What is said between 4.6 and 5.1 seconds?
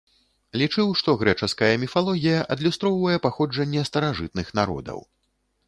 народаў.